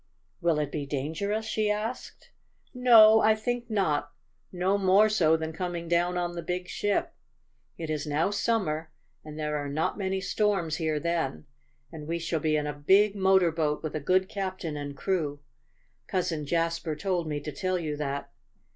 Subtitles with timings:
[0.41, 2.31] "Will it be dangerous?" she asked.
[2.73, 4.11] "No, I think not.
[4.51, 7.13] No more so than coming down on the big ship.
[7.77, 8.89] It is now summer,
[9.23, 11.45] and there are not many storms here then.
[11.91, 15.41] And we shall be in a big motor boat with a good captain and crew.
[16.07, 18.31] Cousin Jasper told me to tell you that.